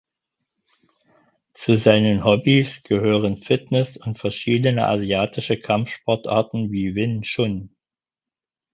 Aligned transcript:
Zu 1.53 1.75
seinen 1.77 2.23
Hobbys 2.23 2.81
gehören 2.81 3.43
Fitness 3.43 3.97
und 3.97 4.17
verschiedene 4.17 4.87
asiatische 4.87 5.59
Kampfsportarten 5.59 6.71
wie 6.71 6.95
Wing 6.95 7.21
Chun. 7.21 7.69